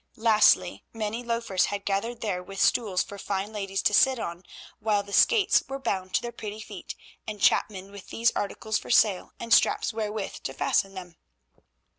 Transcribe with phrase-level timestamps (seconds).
[0.17, 4.41] Lastly many loafers had gathered there with stools for fine ladies to sit on
[4.79, 6.95] while the skates were bound to their pretty feet,
[7.27, 11.17] and chapmen with these articles for sale and straps wherewith to fasten them.